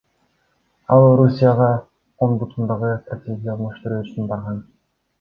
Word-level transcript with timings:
Ал 0.95 1.05
Орусияга 1.09 1.69
оң 2.29 2.35
бутундагы 2.41 2.93
протезди 3.13 3.55
алмаштыруу 3.57 4.05
үчүн 4.11 4.37
барган. 4.37 4.63